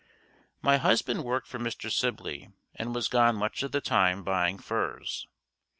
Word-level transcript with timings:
My 0.63 0.77
husband 0.77 1.23
worked 1.23 1.45
for 1.47 1.59
Mr. 1.59 1.91
Sibley 1.91 2.49
and 2.73 2.95
was 2.95 3.07
gone 3.07 3.35
much 3.35 3.61
of 3.61 3.71
the 3.71 3.81
time 3.81 4.23
buying 4.23 4.57
furs. 4.57 5.27